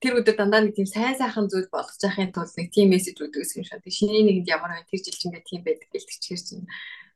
[0.00, 3.44] тэр өдөр дандаа нэг тийм сайн сайхан зүйл болгож яхахын тулд нэг тийм мессеж өгдөг
[3.44, 3.84] юм шиг.
[3.84, 4.88] Тэг шиний нэгэнд ямар байна?
[4.88, 6.64] Тэр жилжингээ тийм байдаг гэлтчихэр чинь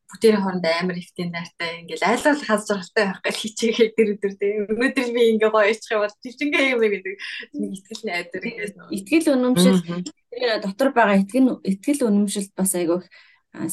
[0.04, 4.32] бүгдээрээ хооронд амар ихтэй найртай ингээл айлгал хаз жаргалтай байх гэж хичээгээ тэр өдөр.
[4.36, 7.14] Тэ өнөөдөр би ингээ гоё ичх юм бол чичингээ юм гэдэг.
[7.56, 9.78] Нэг ихтгэл найдар ингээс ихтгэл өнөмшил
[10.60, 13.08] дотор байгаа итгэл ихтгэл өнөмшилд бас айгүйх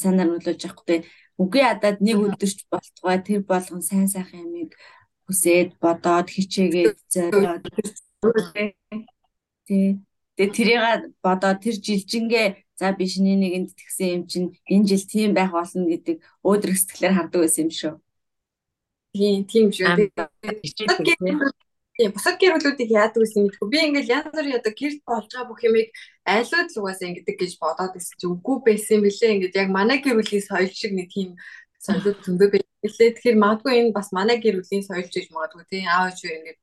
[0.02, 0.98] санаар нөлөөлж авахгүй
[1.42, 4.72] үгүй ядаад нэг өдөрч болтугай тэр болгон сайн сайхан юмыг
[5.26, 7.64] хүсээд бодоод хичээгээд зориод.
[9.66, 10.02] Тий
[10.36, 12.46] Тэгээ тэрийг бодоод тэр жилжингээ
[12.80, 17.16] за би шиний нэгэнд тэгсэн юм чинь энэ жил тийм байх болно гэдэг өөдрөг сэтгэлээр
[17.16, 17.94] хардаг байсан юм шүү.
[19.12, 20.08] Тийм тийм шүү.
[22.02, 23.68] Тийм бусад гэрүүлүүдийг яадаг гэсэн мэдгүй.
[23.70, 25.88] Би ингээл янз бүрийн одоо гэрд болж байгаа бүх юмыг
[26.26, 29.34] айлууд л угаасаа ингэдэг гэж бодоод байсан чи үгүй байсан бэлээ.
[29.38, 31.38] Ингээд яг манай гэрүүлийн соёл шиг нэг тийм
[31.78, 33.14] соёлууд зөндөө байлээ.
[33.14, 36.58] Тэгэхээр магадгүй энэ бас манай гэрүүлийн соёл гэж магадгүй тийм аав шүү ингээд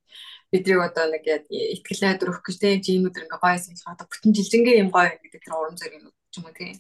[0.52, 4.82] бидрийг одоо нэг ихтгэл найдар өгөх гэж тийм жимүүд ингээ гоё санах одоо бүтэн жилжингээ
[4.84, 6.76] юм гоё гэдэг тэр уран зориг ч юм уу тийм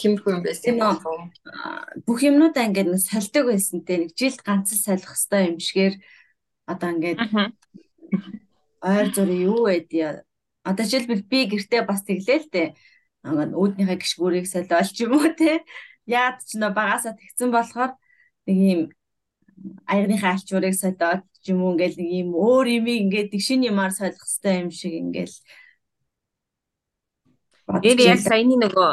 [0.00, 1.28] тиймэрхүү юм байсан юм уу
[2.08, 5.94] бүх юмнуудаа ингээд нэг сольдог байсан те нэг жилд ганц л солих хэвээр юм шигээр
[6.66, 7.18] одоо ингээд
[8.82, 10.22] ойр зүрийн юу байдгийг
[10.62, 12.64] одоо жишээлбэл би гэртээ бас тэглээ л те
[13.22, 15.62] үүднийхээ гიშгүүрийг солиолч юм уу те.
[16.06, 17.94] Яад ч нөө багасаа тэгсэн болохоор
[18.46, 18.80] нэг юм
[19.86, 24.18] аягныхаа альчуурыг солиод ч юм уу ингээл нэг юм өөр юм ингээд тэгшин юмар солих
[24.18, 25.36] хэвээр юм шиг ингээл
[27.86, 28.90] Энэ яг саяны нөгөө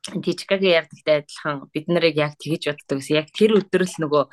[0.00, 3.20] Тижкагийн ярьдагтай адилхан бид нарыг яг тэгэж боддог гэсэн.
[3.20, 4.24] Яг тэр өдөр л нөгөө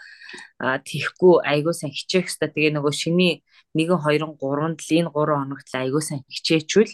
[0.87, 3.43] тийхгүй айгуу сайн хичээх хэвээр тэгээ нөгөө шиний
[3.75, 6.93] 1 2 3-нд л энэ 3 хоногт л айгуу сайн хичээчвэл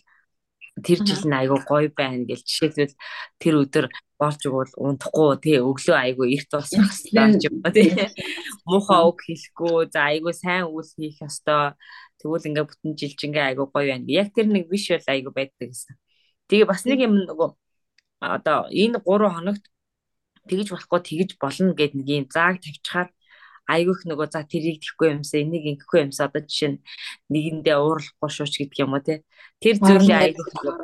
[0.81, 2.97] тэр жил нь айгуу гоё байна гэж жишээлбэл
[3.38, 3.86] тэр өдөр
[4.17, 5.29] болж игэл унтахгүй.
[5.38, 7.93] Тий өглөө айгуу эрт босох хэрэгтэй юм ба тий
[8.65, 11.77] муухай үг хэлэхгүй за айгуу сайн үйл хийх ёстой.
[12.17, 14.09] Тэгвэл ингээ бүтэн жилжингээ айгуу гоё байна.
[14.09, 15.93] Яг тэр нэг биш бол айгуу байдаг гэсэн.
[16.49, 17.49] Тэгээ бас нэг юм нөгөө
[18.38, 19.63] одоо энэ 3 хоногт
[20.49, 23.09] тэгж болохгүй тэгж болно гэд нэг юм зааг тавьчихаар
[23.67, 26.83] айгүйх нөгөө за тэрийг тэхгүй юмсаа энийг ингэхгүй юмсаа одоо жишээ нь
[27.31, 29.23] нэгэндээ уурлахгүй шууч гэдэг юм уу те?
[29.63, 30.75] Тэр зүйлээ айгүйх нөгөө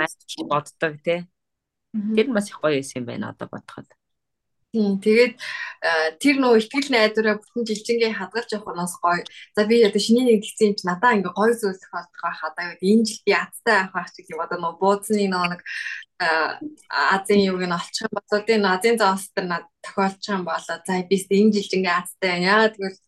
[0.47, 1.27] боддог те?
[2.15, 3.87] Тэр нь бас их гоё юм байна одоо бодоход
[4.69, 5.33] Тийм тэгээд
[6.21, 9.25] тэр нөгөө ихтгэл найдвараа бүтэн жилжингээ хадгалж явах нь бас гоё.
[9.57, 12.77] За би одоо шиний нэг гэсэн юм чи надаа ингээ гоё зүйл тохиолдох байхад аа
[12.77, 15.61] энэ жил би аттай авах байх чиг юм одоо нөгөө бууцны нөгөө нэг
[16.19, 20.77] Азийн юуг нь олчих юм болоо тийм Азийн зоос төр над тохиолчих юм болоо.
[20.85, 22.45] За би энэ жил ингээ азтай байна.
[22.45, 22.99] Яагаад гэвэл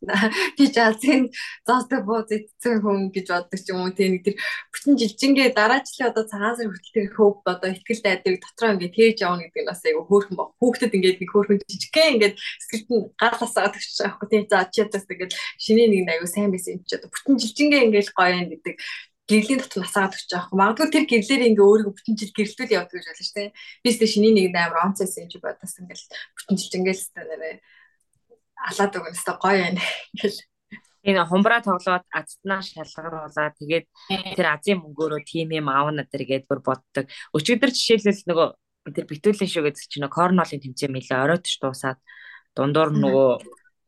[0.57, 1.23] би ч Азийн
[1.67, 3.93] зоос төр бууз идсэн хүн гэж боддог ч юм уу.
[3.93, 4.35] Тийм нэг тэр
[4.73, 9.17] бүтэн жилжингээ дараачлаа одоо цагаан сар хүртэл тэр хөв одоо ихтгэл дайдаг дотроо ингээ тээж
[9.21, 12.31] явна гэдэг нь бас айгу хөөрхөн баг хүүхдэд ингээ нэг хөөрхөн жижигхэн ингээ
[12.65, 16.49] скрипт нь галаасаа төгсөж байгаа байхгүй тийм за ачаадас ингээд шиний нэг нь айгу сайн
[16.51, 18.75] байсан юм чи одоо бүтэн жилжингээ ингээл гоё юм гэдэг
[19.31, 20.59] гэрлийн дотор насаагаад өгч байгаа.
[20.59, 23.49] Магадгүй тэр гэрлээр ингээ өөрийгөө бүтэн жил гэрэлтүүл явдаг гэж болно шүү дээ.
[23.83, 27.55] Би сте шиний нэг амар онцос юм чи бодос ингээл бүтэн жил ингээл сте нэрээ
[28.67, 29.81] алаад өгнө сте гоё байна
[30.19, 30.39] гэл.
[31.01, 33.85] Энэ хумбраа тоглоод азтнаа шалгаруулаад тэгээд
[34.37, 37.09] тэр азийн мөнгөөрөө тим юм аавна дэр гээд бүр боддог.
[37.33, 38.47] Өчигдөр жишээлбэл нөгөө
[38.93, 41.97] тэр битүүлэн шүү гэдэг чинь корнолын тэмцээн мэлээ оройтч дуусаад
[42.53, 43.31] дундуур нөгөө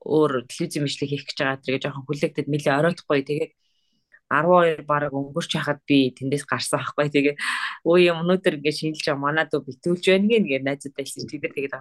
[0.09, 3.51] өөр телевизэн бичлэг хийх гэж байгаа тэргээ жоохон хүлээгдэд мэлээ оройтхгүй тэгээд
[4.31, 7.09] 12 баг өнгөрч хахад би тэндээс гарсан байхгүй.
[7.11, 7.35] Тэгээ
[7.87, 11.29] өө юм өнөөдөр ингээд шинжилж байгаа манад дөө битүүлж байна гэнгээ найзуудтай хэлсэн.
[11.29, 11.73] Тэгээд тэгээд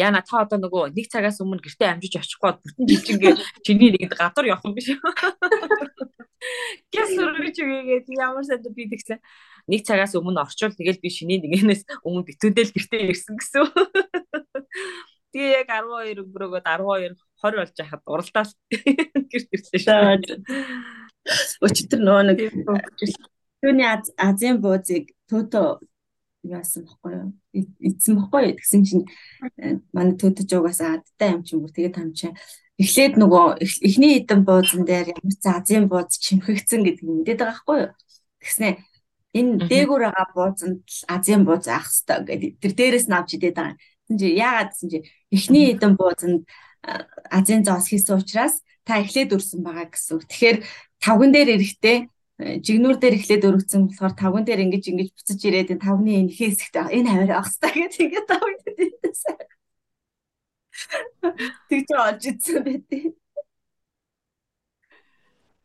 [0.00, 4.48] Яна та одоо нөгөө нэг цагаас өмнө гэртээ амжиж очихгүй бүтэн жилжингээ чиний нэгэнд гадар
[4.48, 4.88] явах юм биш?
[6.94, 9.20] Гэс үргэж үгээд ямар сайн би тэгсэн.
[9.68, 13.68] Нэг цагаас өмнө орчвол тэгэл би шиний нэгнээс өмнө битүүдэл гэртээ ирсэн гэсэн.
[15.36, 19.92] Тэгээ яг 12 өнгөрөөгөөд 12 20 болж хахад уралдаас гэрт ирсэн шүү.
[21.60, 22.38] Өчигдөр нөгөө нэг
[23.60, 25.80] түүний Азийн буузыг тото
[26.42, 27.28] яасан бохгүй юу?
[27.52, 28.56] Эцсэн бохгүй юу?
[28.56, 29.04] Тэгсэн чинь
[29.60, 32.32] э, манай төдөж угаас адтай юм чинь бүр тэгээд тамчаа
[32.80, 37.52] эхлээд нөгөө эхний хэдэн буузан дээр ямар ч Азийн бууз чимхэгцэн гэдэг юм мэдээд байгаа
[37.52, 37.92] байхгүй юу?
[38.40, 38.68] Тэгснэ
[39.36, 43.76] энэ дээгүүр байгаа буузанд Азийн бууз авах хэрэгтэй гэдэг тэр дээрээс нь авч идээд байгаа.
[44.08, 46.40] Тэгсэн чи яагаад гэсэн чи эхний хэдэн буузанд
[46.88, 50.24] э, Азийн зоос хийсэн учраас та эхлээд өрсөн байгаа гэсэн.
[50.24, 50.58] Тэгэхээр
[51.00, 52.08] тавган дээр эрэхтэй
[52.40, 56.76] жигнүүр дээр эхлээд өргөцсөн болохоор тавган дээр ингэж ингэж буцаж ирээд энэ тавны энэ хэсэгт
[56.88, 59.22] энэ хавар авах хэрэгтэй гэж ингэж тавган дээрээс
[61.68, 63.12] тэгж олж ицсэн байдیں۔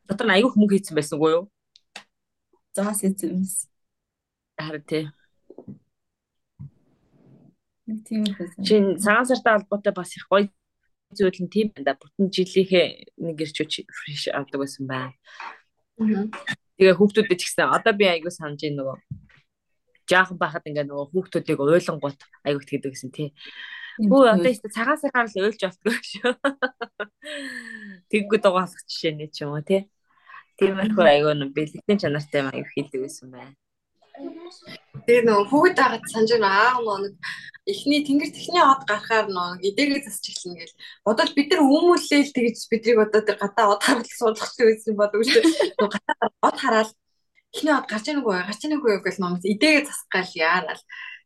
[0.08, 1.44] Дотор нь аягүй хүмүүс хийсэн байсан уу юу?
[2.76, 3.72] Заас хийсэн юмс.
[4.60, 5.04] Харин тий.
[7.88, 8.62] Нэг тийм байсан.
[8.68, 10.52] Чин цагаан сартай холбоотой бас их гоё
[11.14, 12.00] зүйл нь тийм байна да.
[12.00, 12.88] Бүтэн жилийнхээ
[13.22, 15.14] нэг ирчүүч фреш авдаг байсан байна.
[16.76, 18.98] Тэгээ хүүхдүүдэд ч гэсэн одоо би айгуу санаж ийн нөгөө
[20.10, 23.30] жаахан байхад ингээ нөгөө хүүхдүүдийг ойлгонгууд айгуу тэгдэг гэсэн тий.
[23.96, 26.34] Хөө одоо ихтэй цагаан сараар л ойлж болтгоо шүү.
[28.12, 29.88] Тэггүй дугаалах жишээ нэ ч юм уу тий.
[30.60, 33.56] Тиймэрхүү айгуу бэлэгдэн чанартай юм аюу хийдэг байсан байна.
[34.16, 37.12] Тэгээ нөгөө хүүхэд байгаад санаж байгаа аа нөгөө
[37.66, 40.78] эхний тэнгэр техний од гарахаар нөгөө эдээгээ засч эхэлнэ гэл.
[41.06, 45.42] Бодвол бид нар хүмүүлээл тэгж бидрийг одоо тэр гадаа од хараад суулгах гэсэн бодог шүү
[45.42, 45.74] дээ.
[45.82, 46.92] Нөгөө гадаа од хараад
[47.52, 50.84] эхний од гарч ийнэг үү гарч ийнэг үү гэл нөгөө эдээгээ засгаал яарал.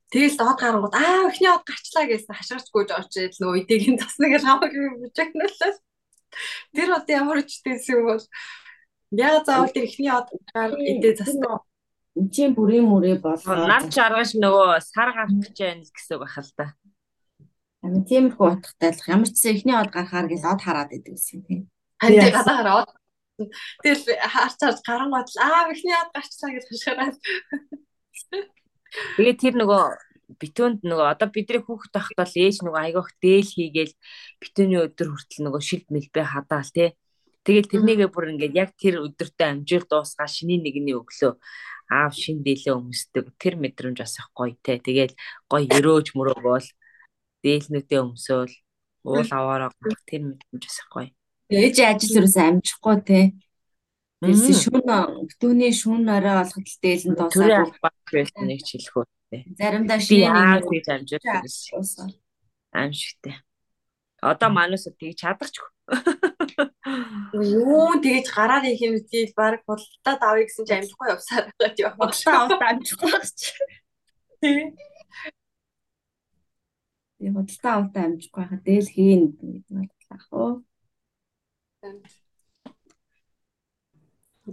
[0.09, 4.43] Тэгэл доод гарангууд аа эхний од гарчлаа гэсэн хашгирч гүйж очиж нөгөө эдээгийн засна гэж
[4.47, 5.73] хамаг бичэгнэлээ.
[6.73, 8.23] Тэр одоо ямар ч тийсэн юм бол
[9.13, 11.61] яг заавал тэр эхний од гар эдээ засна
[12.17, 13.67] Эцсийн бүрийн мөрөө болгоо.
[13.69, 16.65] Нар чаргаш нөгөө сар гарах гэж байна гэсэн үг бахал та.
[17.85, 21.39] Амин тиймэрхүү утгатай л ямар ч гэсэн эхний од гарахаар гэл од хараад идэг гэсэн
[21.45, 21.61] тийм.
[22.01, 22.89] Харин гадаа хараад
[23.83, 27.15] тэгэл хаарч харж гарангууд л аа эхний од гарчлаа гэж хашгираад.
[29.15, 29.83] Тэгээ тэр нөгөө
[30.43, 33.93] битүүнд нөгөө одоо бидний хүүхэд тахтал ээж нөгөө айгүйх дээл хийгээл
[34.43, 36.89] битүүний өдөр хүртэл нөгөө шилд мэлбэ хадаал тий.
[37.47, 41.39] Тэгэл тэрнийгээ бүр ингээд яг тэр өдөртөө амжир дуусгаа шиний нэгний өглөө
[41.89, 44.77] аав шин дээлээ өмсдөг тэр мэдрэмж бас их гоё те.
[44.77, 45.13] Тэгэл
[45.49, 46.67] гоё өрөөж мөрөөгөөл
[47.43, 48.53] дээлнүүдээ өмсөөл
[49.03, 49.73] уул аваараа
[50.05, 51.09] тэр мэдрэмж бас их гоё.
[51.49, 53.19] Ээж ажил ерөөсөө амжихгүй те.
[54.21, 54.83] Тэрс шүүн
[55.31, 57.73] битүүний шүүн орой олоход л дээлэн дуусаад
[58.11, 59.37] байсан нэг ч хэлэхгүй те.
[59.57, 62.13] Заримдаа шинэ нэг амжиж байсан.
[62.69, 63.39] Аимшигтэй.
[64.21, 65.55] Одоо манайс тийг чадахч
[67.33, 71.97] Юу тэгэж гараар их юм зээл баг бодлоо давъя гэсэн чи амжихгүй явсаар байгаад яа.
[71.97, 73.39] Бодлоо аваад амжихгүй багч.
[74.41, 74.59] Тий.
[77.25, 80.53] Яг бодлоо аваад амжихгүй хаа дээл хийн гэдэг бодлоо оо.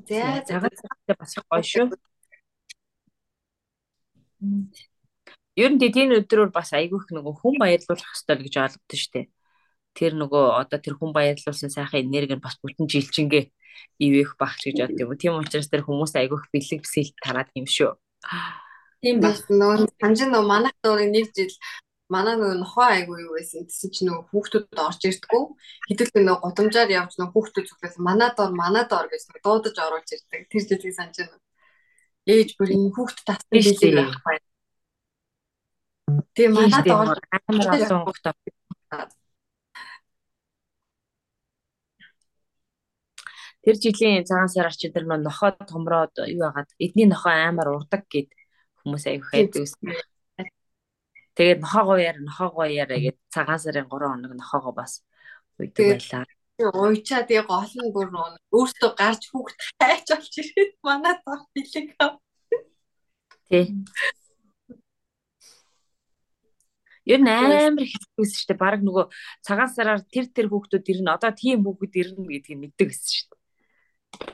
[0.09, 0.77] За загаад
[1.21, 1.87] бас гоё шүү.
[5.57, 9.27] Ер нь тийм өдрөөр бас айгүйх нөгөө хүн баярлуулах хэрэгтэй гэж ойлгодсон шүү дээ
[9.97, 13.45] тэр нөгөө одоо тэр хүн баярлуулсан сайхан энерги нь бас бүтэн жилчингээ
[14.05, 15.17] ивэх багч гэж боддог юм.
[15.17, 17.97] Тийм учраас тэр хүмүүс айгүйх бэлэг бсэлт тараад юм шүү.
[19.01, 21.53] Тийм бас нөгөө санжин нөгөө манайх нөгөө нэг жил
[22.13, 23.67] манай нөгөө нохоо айгүй юу байсан.
[23.67, 25.43] Тэсэж чи нөгөө хүүхдүүд орж ирдгүү.
[25.91, 30.43] Хэдүүлээ нөгөө гудамжаар явж нөгөө хүүхдүүд зүглээс манаа доор манаа доор гэж дуудаж оруулж ирдэг.
[30.51, 31.39] Тэр жилийг санаж байна.
[32.27, 34.39] Ээж бүр энэ хүүхд татсан билээ байхгүй.
[36.37, 38.35] Тийм манад тийм бол амар олон гохтой.
[43.67, 48.31] Тэр жилийн цагаан сар арчин тэр нохоо томроод юу яагаад эдний нохоо амар урдаг гэд
[48.79, 49.91] хүмүүс аяг хайдаг гэсэн.
[51.35, 55.03] Тэгээд нохоогоо яар нохоогоо яараа гэд цагаан сарын 3 хоног нохоогоо бас
[55.59, 56.25] үйдэг байлаа.
[56.79, 58.09] уйчаа тэгээ гол нь бүр
[58.55, 62.23] өөртөө гарч хүүхд хайж олж ирээд манад баг бэлэг ав.
[63.51, 63.75] Тий.
[67.13, 68.63] Ер нь амар хэцүүс шүү дээ.
[68.63, 69.05] Бараг нөгөө
[69.47, 71.15] цагаан сараар тэр тэр хүүхдүүд ирнэ.
[71.19, 73.36] Одоо тийм хүүхдүүд ирнэ гэдгийг мэддэг гэсэн шүү дээ.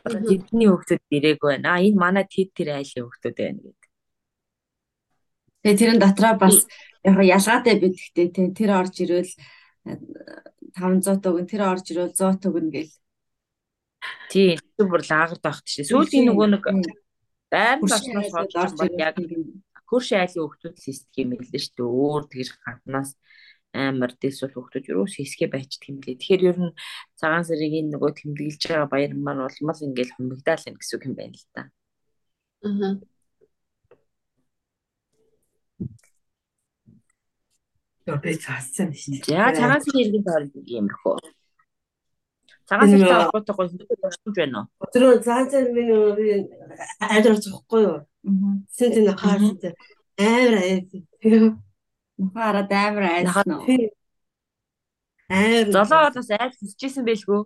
[0.03, 1.77] Тэдний хүүхдүүд ирээг байна.
[1.77, 3.83] А энэ манай тэд тэр айлын хүүхдүүд байна гэдэг.
[5.63, 6.57] Тэгээ тэрэн дотроо бас
[7.07, 9.33] яг ялгаатай бидгтэй тий тэр орж ирвэл
[9.87, 9.99] э,
[10.75, 12.95] 500 төгөн тэр орж ирвэл 100 төгөн гэл.
[14.31, 14.59] Тийм.
[14.79, 15.91] Тэр бүр лагард багт шүү дээ.
[15.91, 17.91] Сүүлийн нөгөө нэг айлууд
[18.35, 21.87] хойш орж баг яг ирвэл хөрш айлын хүүхдүүд л хийсдэг юм л шүү дээ.
[21.87, 23.11] Өөр тэр гаднаас
[23.73, 26.21] амар дэсвэл хүүхдүүд юу ч хийсгээ байчдаг юм лээ.
[26.21, 26.77] Тэгэхээр ер нь
[27.17, 31.15] цагаан сарыг энэ нөгөө тэмдэглэж байгаа баяр маань улмал ингээл хумигдаал юм гэсэн үг юм
[31.17, 31.63] байна л та.
[32.69, 33.01] Аа.
[38.23, 39.41] Би цаасан шүү дээ.
[39.41, 41.17] За цагаан сарын иргэн тойрон иймэрхүү.
[42.69, 44.91] Цагаан сартай холбоотой гоё хүмүүс байна уу?
[44.93, 46.45] Тэр цаасан миний
[47.01, 47.99] айдар зохгүй юу?
[48.77, 49.73] Сэнт энэ хаарсан
[50.19, 50.89] амар айд.
[52.19, 53.65] Нухаараад амар айсан уу.
[55.29, 55.73] Амар.
[55.73, 57.41] Золоо бол бас айл хийжсэн байлгүй.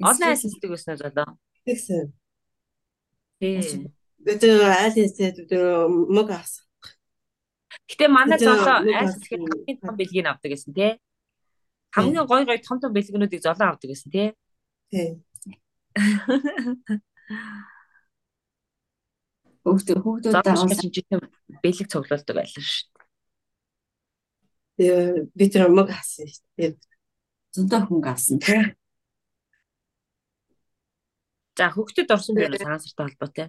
[0.00, 1.38] Олон айл хийдэг байсан золоо.
[1.66, 2.12] Тэгсэн.
[3.40, 3.90] Тий.
[4.24, 5.36] Бид айл хийсээд
[6.16, 6.62] мөг аас.
[7.90, 9.42] Гэтэ манай золоо айл тийм.
[9.50, 10.92] хамгийн том бэлгийг авдаг гэсэн тий.
[11.90, 14.28] Хамгийн гой гой том том бэлгэнүүдийг золоо авдаг гэсэн тий.
[14.90, 15.18] Тий.
[19.64, 20.78] Хүүхдүүд хүүхдүүд Золоо дагуулсан.
[20.80, 21.20] чинь жишээ
[21.62, 22.99] бэлэг цуглуулдаг байлаа шүү дээ.
[24.80, 26.72] Би тэр мөг асан шүү дээ.
[27.54, 28.62] зөндөө хүн авсан тий.
[31.58, 33.48] За хөгтөд орсон уу цагаан сартай холбоотой.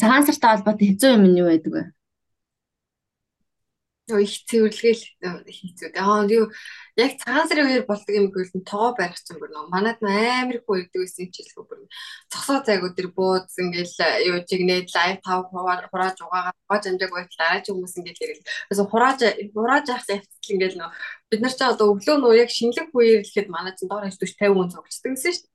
[0.00, 1.82] Цагаан сартай холбоотой хэцүү юм нь юу байдаг вэ?
[4.04, 5.04] Йоо их цэвэрлэгээл
[5.48, 5.96] хийцүүд.
[5.96, 6.52] Аа юу
[7.00, 10.60] яг цагаан сарын үеэр болдог юм гэвэл нь тоогоо барих чинь бүр нөө манад амар
[10.60, 11.80] их үйдэг гэсэн чийлгүй бүр
[12.28, 13.96] цогсоо зайгуу тэр бууз ингээл
[14.28, 18.44] юу жигнээд лайв тав хурааж угаагаад гоож амжааг байтал дараа чи хүмүүс ингээл ирэл.
[18.68, 19.20] Тэгээс хурааж
[19.56, 20.90] хурааж явах явцал ингээл нөө
[21.32, 24.20] бид нар ч одоо өглөө нөө яг шинэлэг үеэр л ихэд манад чинь доор 40
[24.20, 25.52] 50 хүн цогцдог гэсэн шүү дээ.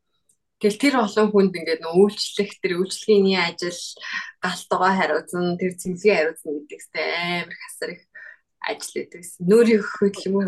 [0.59, 3.79] Тэгэл тэр олон хүнд ингээд нөө үйлчлэх тэр үйлчлэгийн ажил
[4.43, 7.07] галтгоо хариуцсан тэр цэвлэгийн хариуцсан гэдэгтэй
[7.47, 8.03] амар хасар их
[8.69, 9.41] ажил өгдөг гэсэн.
[9.49, 10.45] Нүүрийн хөхөд юм уу?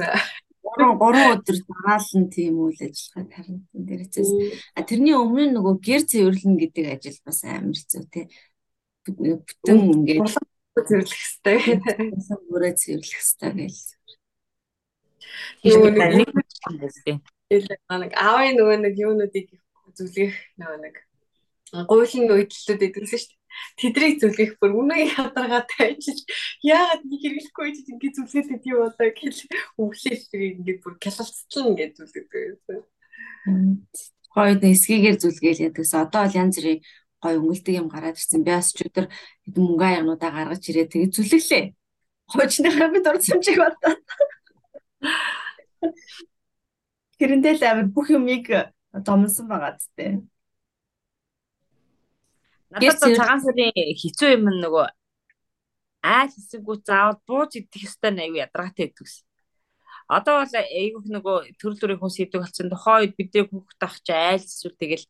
[0.62, 4.32] 3 3 өдөр дагаалan тийм үйл ажиллагаа харагдсан дээрээс.
[4.78, 8.26] А тэрний өмнө нөгөө гэр цэвэрлэн гэдэг ажил бас амар хэцүү тий.
[9.04, 10.32] Бүтэн ингээд
[10.72, 11.20] Зэрлэх
[11.66, 12.08] хэвээр.
[12.48, 13.52] бүрээ цэвэрлэх хэрэгтэй
[15.68, 16.32] Юу нэг нэг-
[18.16, 19.48] аавын нөгөө нэг юунуудыг
[19.98, 20.32] зүлгэх
[20.62, 20.96] нөгөө нэг
[21.90, 23.41] гуйлын үйлдэлүүд эдгэлсэн шүү дээ.
[23.80, 26.22] Тэдрийг зүлгэх бүр үнэн ядаргаатай ажил.
[26.64, 29.40] Яагаад нэг хэрэглэхгүй гэж ингэ зүлгээд идэв болоо гэл
[29.82, 32.80] өглөөл ингэ бүр кялалцсан ингэ зүлгээд байсан.
[34.32, 36.80] Гоё нэг эсгийгээр зүлгээл ядагс одоо бол янз бүрийн
[37.22, 38.44] гоё өнгөлдөг юм гараад ирсэн.
[38.44, 39.06] Би бас ч өдөр
[39.46, 41.66] хэдэн мөнгө аягнуудаа гаргаж ирээ тэгээ зүлгэлээ.
[42.32, 44.02] Хоочныхаа бид урдсамжиг бодоод.
[47.20, 48.48] Тэрэндээ л амар бүх юмыг
[49.06, 50.26] домсон байгаа зү.
[52.72, 54.88] Надад цагаан сарын хэцүү юм нөгөө
[56.02, 59.16] айл хэсэггүй заавал бууж идэх ёстой аюу ядаргаатай гэдэгс.
[60.10, 62.72] Одоо бол аюух нөгөө төрөл төрийн хүн сэдв болсон.
[62.72, 65.06] Тухайн үед бидний хүүхд тах чи айл эсвэл тэгэл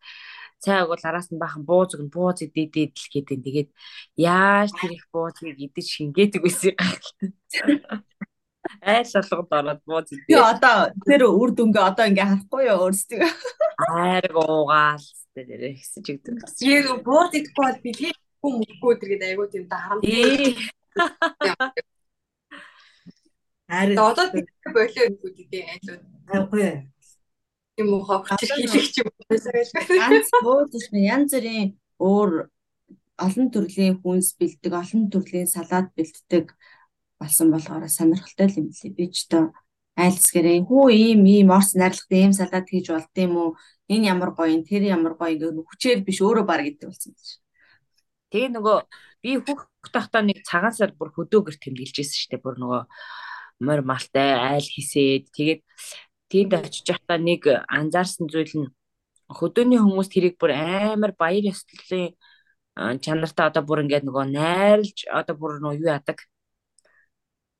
[0.61, 3.39] цайг бол араас нь бахан бууз өгн бууз идээд л гэдэг.
[3.45, 3.69] Тэгээд
[4.17, 7.29] яаж тэр их буузыг идэж шингээдэг байсан гайхалтай.
[8.79, 10.39] Айл болгонд ороод бууз идээ.
[10.39, 13.21] одоо тэр үр дүнгээ одоо ингээ харахгүй юу өөрсдөө.
[13.91, 15.05] Айрг уугаал
[15.35, 16.35] тэр хэсэж игдэг.
[16.63, 20.03] Яг буур идэхгүй бол бэлгийн хүн мөхгүй тэргээд айгуу тийм дарамт.
[23.71, 25.15] Харин Одоо тийм болоо юм
[25.51, 26.03] дээ айлууд.
[26.35, 26.91] айгүй.
[27.79, 30.11] юм уу хавч хийлэгч юм байна.
[30.11, 32.31] Ганц бууз биш нэ янз бүрийн өөр
[33.25, 36.45] олон төрлийн хүнс бэлддэг, олон төрлийн салаад бэлддэг
[37.21, 38.91] болсон болохоор сонирхолтой юм лээ.
[38.97, 39.53] Би ч одоо
[40.03, 43.49] айлсгэрээ хүү ийм ийм орс найрлагтай ийм салаад хийж болд юм уу?
[43.93, 47.29] Энэ ямар гоё юм, тэр ямар гоё гэдэг хүчээр биш өөрөө баг гэдэг болсон гэж.
[48.31, 48.77] Тэгээ нөгөө
[49.21, 52.43] би хүүхд тахтаа нэг цагаан сар бүр хөдөөгөр тэмдэглэжсэн шүү дээ.
[52.45, 52.81] Бүр нөгөө
[53.67, 55.61] морь малтай айл хисээд тэгээд
[56.31, 58.67] тэнд очиж байхдаа нэг анзаарсан зүйл нь
[59.37, 62.15] хөдөөний хүмүүс тэрийг бүр амар баяр ёслолын
[63.03, 66.17] чанартай одоо бүр ингээд нөгөө найрлж одоо бүр нөгөө юу яадаг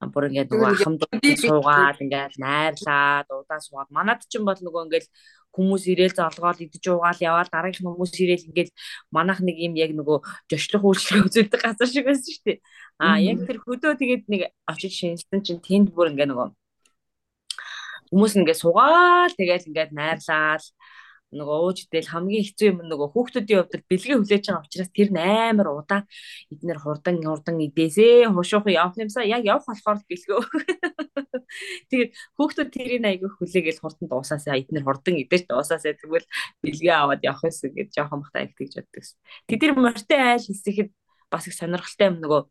[0.10, 1.02] бүр ингээд нөгөө ахмад
[1.38, 5.08] суугаад ингээд найрлаад удаа суугаад манад ч юм бол нөгөө ингээд
[5.52, 8.70] хүмүүс ирээл золгоол идэж уугаал яваал дараагийнх нь хүмүүс ирээл ингээд
[9.12, 10.18] манах нэг юм яг нөгөө
[10.50, 12.60] жошлох үйлчлэг үзүүлдэг газар шиг байсан шүү дээ.
[13.04, 16.50] Аа яг тэр хөдөө тэгээд нэг очиж шинжилсэн чинь тэнд бүр ингээд нөгөө
[18.12, 20.64] хүмүүс ингээд суугаал тэгээд ингээд найрлал
[21.32, 25.68] нөгөө ууж идэл хамгийн хэцүү юм нөгөө хүүхдүүдийн хувьд бэлгээ хүлээж байгаа учраас тэр амар
[25.72, 26.04] удаан
[26.52, 30.42] эднэр хурдан хурдан идээсээ хушуухан явах юмсаа яг явах болохоор бэлгөө.
[31.90, 36.28] Тэгээд хүүхдүүд тэрийг айгүй хүлээгээл хурдан дуусаасаа эднэр хурдан идэж дуусаасаа тэгвэл
[36.64, 39.04] бэлгээ аваад явах гэсэн гэж жоохон бахтай их тэгж боддог.
[39.48, 40.90] Тэд морьтой айл хийсэхэд
[41.32, 42.42] бас их сонирхолтой юм нөгөө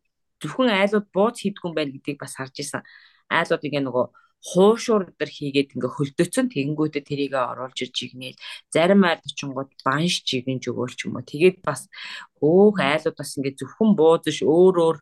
[0.40, 2.84] зөвхөн айлууд бууз хийдгүн байна гэдгийг бас харж исэн.
[3.28, 4.06] Айлууд ингээ нөгөө
[4.40, 10.64] хуушуур өдр хийгээд ингээ хөлдөөцөн тэгэнгүүтээ тэрийгээ оруулж ирж игнээл зарим айл очингууд банш жигэнж
[10.72, 11.92] өгөөл ч юм уу тэгээд бас
[12.40, 14.98] хөөх айлууд бас ингээ зөвхөн буудаж өөр өөр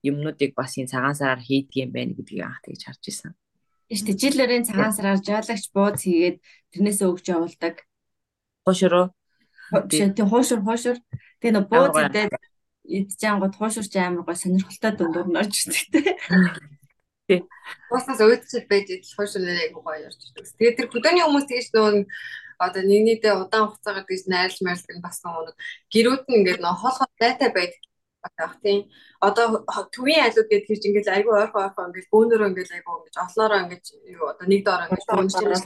[0.00, 3.32] юмнуудыг бас энэ цагаан сараар хийдгийм байх гэдгийг анх тэгж харж исэн.
[3.92, 6.40] Штэ жилээрийн цагаан сараар жаалагч бууз хийгээд
[6.72, 7.84] тэрнээсээ өгч явуулдаг.
[8.64, 9.12] Хуушуруу.
[9.92, 10.96] Тэг хуушур хуушур.
[11.44, 12.32] Тэгээ нөө бууз идээд
[12.88, 16.16] идчихэнгууд хуушурч амар гоо сонирхолтой дүндуур норж ирдэг.
[17.30, 17.46] Тий.
[17.94, 20.50] Уусаас өөдсөд байж идэл хойшоо айгуу гоё ярьж ирдэг.
[20.58, 21.94] Тэгээд тэр хөдөөний хүмүүс тэгэж нөгөө
[22.58, 25.54] одоо нэг нийтээ удаан хугацаагаар гэж найрлж марлдаг бас нөгөө
[25.94, 27.82] гэрүүд нь ингээд нөгөө хол хол дайтай байдаг
[28.34, 28.90] байх тийм.
[29.22, 29.62] Одоо
[29.94, 33.86] төвийн айлууд гэдэг хэрэг ингээд айгүй ойрхон ойрхон ингээд бөөнөрөө ингээд айгүй ингээд олноороо ингээд
[34.10, 35.60] юу одоо нэг доор ингээд бөөнөрөө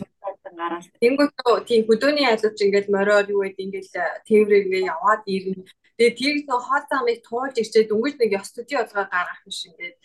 [0.55, 0.87] гараад.
[1.03, 1.33] Тэнгүүт
[1.69, 3.89] тийм хөдөөний айлууд чинь ингээд мориор юу гэдэг ингээд
[4.29, 5.67] тээврээ ингээд яваад ирнэ.
[5.99, 9.75] Тэгээ тэр нэг хоол замыг туулж ирчээ дөнгөж нэг ёс төдий болгоо гаргах юм шиг
[9.75, 9.97] ингээд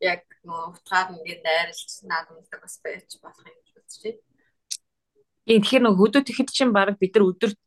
[0.00, 4.20] яг нөгөө утгаар ингээд найрлж наадамдаг бас байж болох юм гэж үзэж байна.
[5.46, 7.58] Тийм тэгэхээр нөгөө хөдөөт ихэд чинь баг бид нар өдөрт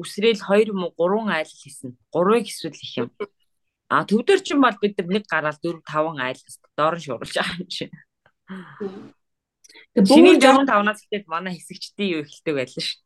[0.00, 1.96] үсрээл 2 юм уу 3 айл хийсэн.
[2.12, 3.08] 3-ыг эсвэл их юм.
[3.88, 6.40] А төвдөр чинь бол бид нар нэг гараад 4 5 айл
[6.76, 7.94] доор нь шууруулж байгаа юм чинь.
[9.92, 13.00] Тэгээ бүгд 4 5-наас ихтэй манай хэсэгчдийн юу эхэлдэг байлаа шүү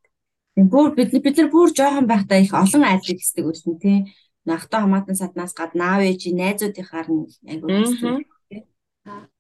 [0.57, 0.67] дээ.
[0.71, 3.99] Бүр бид бид нар бүр жоохон байхдаа их олон айлыг хийдэг үлдэн тий.
[4.45, 8.30] Нахта хамаатан саднаас гадна аав ээж найзуудынхаар нь айгуу хийдэг.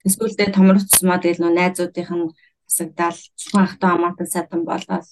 [0.07, 2.33] Эсвэл томрцсмаа тэгэл нөө найзуудынх нь
[2.67, 5.07] хасагдаал цухан ахтаа хамаатан садан болоод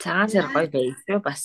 [0.00, 1.42] цагаан сар гоё байсаа бас.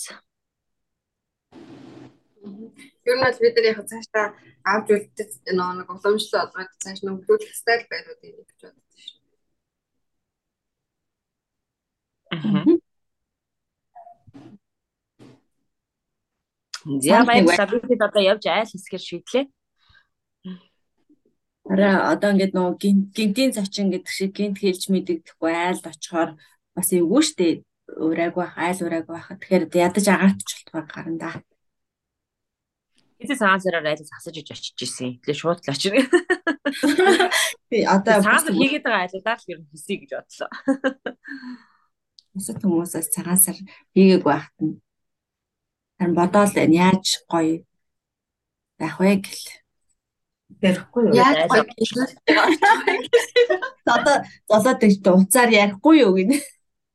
[3.09, 4.27] Ер нь бол бид нар яг цаашаа
[4.71, 9.19] авч үлдэж нөө нэг уламжлал олгоод цааш нөхлүүлэх стайл байгаад ийм гэж боддог шүү.
[16.85, 17.65] За баярлалаа.
[17.89, 19.45] Бид одоо явж айл хэсгээр шийдлээ.
[21.65, 22.77] Араа одоо ингээд нөгөө
[23.09, 26.37] гинтийн зочин гэдэг шиг гинт хэлж мэдэгдэхгүй айлд очихоор
[26.77, 29.33] бас эвгүй штэ урайг байх, айл урайг байх.
[29.33, 31.31] Тэгэхээр ядаж агаатч болтгоо гарна да.
[33.17, 35.17] Эцэг цагаан сараар айлс асаж иж очиж исэн.
[35.25, 35.93] Тэгээ шууд л очив.
[37.73, 40.49] Тий одоо цагаан сар хийгээд байгаа айлуудаар л ер нь хийсэй гэж бодлоо.
[42.37, 43.57] Бусад хүмүүсээс цагаан сар
[43.97, 44.84] хийгээг байхад нь
[45.99, 46.91] харин бодоол байна.
[46.91, 47.63] Яаж гоё
[48.79, 49.45] байх вэ гэл.
[50.61, 51.15] Ярихгүй юу?
[51.15, 51.89] Яаж гоё гэж.
[53.85, 54.15] Одоо
[54.49, 56.37] золоод гэж уцаар ярихгүй юу гинэ.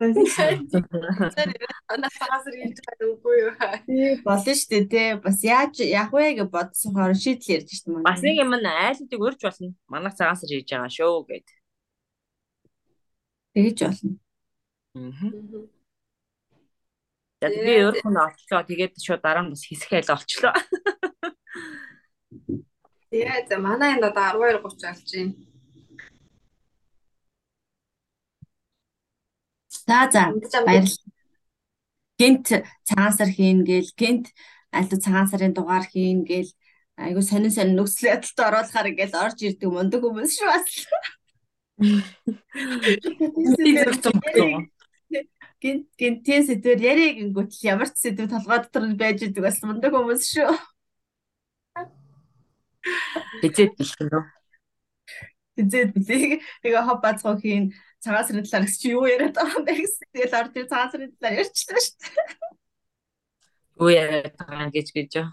[0.01, 3.53] Анаа цагаасар хийж байгаа үгүй юу?
[4.25, 5.13] Болно шүү дээ тий.
[5.21, 8.09] Бас яаж явах вэ гэж бодсон хоор шийдэл ярьж шүү дээ.
[8.09, 9.77] Бас нэг юм айлуудыг урьж болно.
[9.93, 11.45] Манайх цагаасар хийж байгаа шүү гэд.
[13.53, 14.17] Тэгэж болно.
[14.97, 15.69] Аа.
[17.41, 18.63] За би өөрөө нь олчлоо.
[18.69, 20.53] Тэгээд шууд дараа нь бас хэсэг айл олчлоо.
[23.11, 25.33] Тэгээ за манай энд одоо 12:30 болж байна.
[29.89, 30.23] За за
[30.69, 31.09] баярлалаа.
[32.21, 32.47] Гинт
[32.85, 34.27] цагаан сар хийн гээл гинт
[34.77, 36.53] альт цагаан сарын дугаар хийн гээл
[37.01, 40.69] айгу сонин сонин нөхцөл байдалд оруулахаар ингээл орж ирдэг мундаг хүмүүс шүү бас.
[45.61, 49.93] Гинт гинтээс сэдвэр яриа гингүүт ямар ч сэдв толгой дотор нь байж идэг бас мундаг
[49.93, 50.57] хүмүүс шүү.
[53.45, 54.25] Хизээд бэлхэн үү?
[55.61, 56.41] Хизээд бэлэг.
[56.65, 60.09] Тэгээ хоб бацгаа хийн цагаан сарын талаар чи юу яриад байгаа юм бэ гэсэн.
[60.17, 62.17] Тэгэл орж ир цагаан сарын талаар ярьчихсан шүү дээ.
[63.85, 65.29] Юу яриад байгаа гэж гэж юу?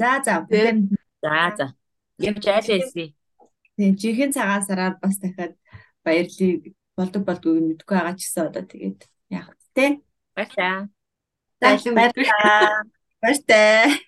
[0.00, 0.34] За за.
[1.20, 1.66] За за.
[2.16, 3.12] Явж айлээсэй.
[3.76, 5.52] Тийм жихэн цагаан сараар бас дахиад
[6.04, 9.86] баярлалыг болдог болдгоог мэдгүй байгаа ч гэсэн одоо тэгээд яах вэ?
[10.34, 10.90] Баярлаа.
[11.62, 12.82] Баярлалаа.
[13.22, 14.02] Баяртай.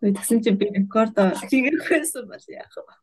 [0.00, 1.16] Тэгсэн чинь би рекорд
[1.50, 2.94] хийгээхсэн бол яах вэ?